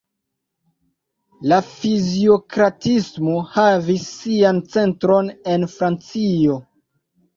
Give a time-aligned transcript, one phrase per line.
[1.51, 6.57] La fiziokratismo havis sian centron en Francio.